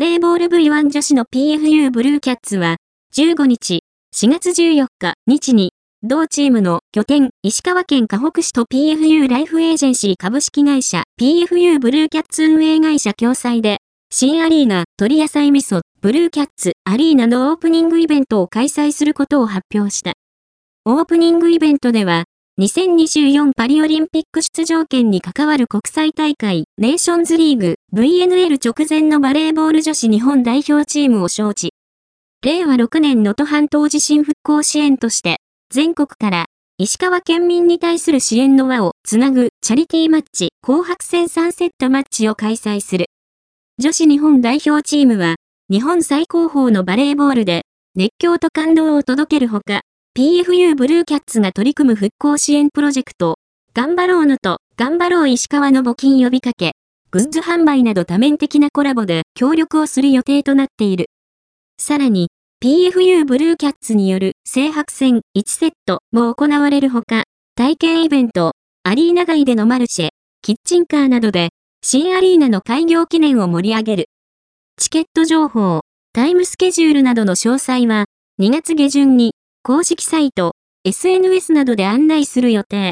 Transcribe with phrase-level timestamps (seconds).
[0.00, 2.76] レーボール V1 女子の PFU ブルーキャッツは、
[3.14, 3.80] 15日、
[4.16, 13.76] 4月14日、日に、同チームの拠点、石川県河北市と PFU ライフエージェンシー株式会社 PFU ブルーキャッツ運営会社共催で、
[14.10, 20.14] 新アリーナ、鳥野菜味噌、ブルーキャッツアリーナのオープニングイベントを開催することを発表した。
[20.86, 22.24] オープニングイベントでは、
[22.60, 31.70] 2024パリオリンピック出場権に関わる国際大会、ネーションズリーグ、VNL 直前のバレーボール女子日本代表チームを招致。
[32.44, 35.38] 令和6年能登半島地震復興支援として、
[35.70, 43.06] 全国から石川県民に対する支援の輪をつなぐチャリティーマッチ紅白戦3セットマッチを開催する。
[43.78, 45.36] 女子日本代表チームは
[45.70, 47.62] 日本最高峰のバレーボールで
[47.94, 49.80] 熱狂と感動を届けるほか、
[50.18, 53.36] PFU ブルーキャッツが取り組む復興支援プロジェクト、
[53.74, 56.72] 頑張ろうのと頑張ろう石川の募金呼びかけ、
[57.12, 61.06] グッズ販売など多面的なコラボで協力をする予定となっている。
[61.78, 62.28] さらに、
[62.60, 67.22] PFU ブルーキャッツによる青白戦1セットも行われるほか、
[67.54, 70.08] 体験イベント、アリーナ街でのマルシェ、
[70.42, 71.50] キッチンカーなどで、
[71.82, 74.06] 新アリーナの開業記念を盛り上げる。
[74.76, 78.06] チケット情報、タイムスケジュールなどの詳細は、
[78.40, 79.29] 2月下旬に、
[79.62, 82.88] 公式サイト、SNS などで案内する予定。